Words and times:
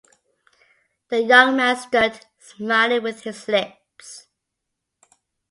The 1.09 1.21
young 1.21 1.57
man 1.57 1.77
stood, 1.77 2.25
smiling 2.39 3.03
with 3.03 3.21
his 3.21 3.47
lips. 3.47 4.25